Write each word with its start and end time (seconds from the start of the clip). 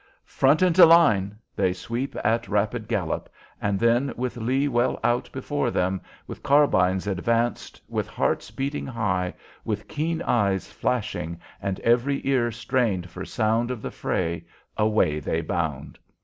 "Front 0.25 0.63
into 0.63 0.83
line" 0.83 1.37
they 1.55 1.73
sweep 1.73 2.15
at 2.23 2.47
rapid 2.47 2.87
gallop, 2.87 3.29
and 3.61 3.79
then, 3.79 4.11
with 4.17 4.35
Lee 4.35 4.67
well 4.67 4.99
out 5.03 5.29
before 5.31 5.69
them, 5.69 6.01
with 6.25 6.41
carbines 6.41 7.05
advanced, 7.05 7.79
with 7.87 8.07
hearts 8.07 8.49
beating 8.49 8.87
high, 8.87 9.35
with 9.63 9.87
keen 9.87 10.23
eyes 10.23 10.71
flashing, 10.71 11.39
and 11.61 11.79
every 11.81 12.19
ear 12.27 12.51
strained 12.51 13.11
for 13.11 13.25
sound 13.25 13.69
of 13.69 13.83
the 13.83 13.91
fray, 13.91 14.43
away 14.75 15.19
they 15.19 15.39
bound. 15.39 15.99